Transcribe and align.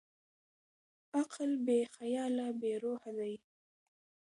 عقل 1.19 1.51
بېخیاله 1.65 2.47
بېروحه 2.61 3.11
دی. 3.17 3.33